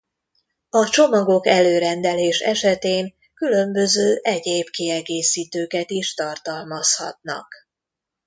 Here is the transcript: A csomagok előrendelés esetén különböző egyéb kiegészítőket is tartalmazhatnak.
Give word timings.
A 0.69 0.89
csomagok 0.89 1.47
előrendelés 1.47 2.39
esetén 2.39 3.13
különböző 3.33 4.15
egyéb 4.21 4.67
kiegészítőket 4.69 5.91
is 5.91 6.13
tartalmazhatnak. 6.13 7.53